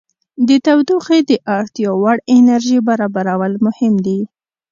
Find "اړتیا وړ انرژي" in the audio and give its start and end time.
1.57-2.79